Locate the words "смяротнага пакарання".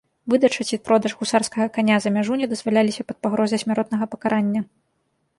3.65-4.61